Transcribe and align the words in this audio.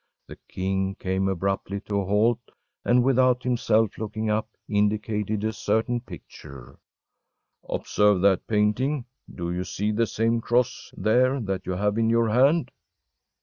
The 0.25 0.39
king 0.49 0.95
came 0.99 1.27
abruptly 1.27 1.79
to 1.81 1.99
a 2.01 2.05
halt, 2.05 2.39
and 2.83 3.03
without 3.03 3.43
himself 3.43 3.99
looking 3.99 4.31
up 4.31 4.49
indicated 4.67 5.43
a 5.43 5.53
certain 5.53 5.99
picture: 6.01 6.79
“Observe 7.69 8.19
that 8.21 8.47
painting! 8.47 9.05
Do 9.31 9.51
you 9.53 9.63
see 9.63 9.91
the 9.91 10.07
same 10.07 10.41
Cross 10.41 10.95
there 10.97 11.39
that 11.41 11.67
you 11.67 11.73
have 11.73 11.99
in 11.99 12.09
your 12.09 12.29
hand? 12.29 12.71